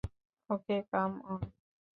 Okay, 0.49 0.77
come 0.91 1.11
on! 1.25 1.41